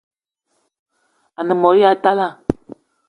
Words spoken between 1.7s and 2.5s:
ya talla